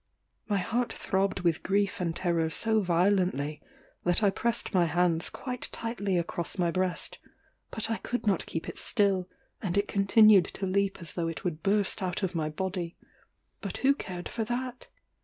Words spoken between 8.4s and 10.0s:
keep it still, and it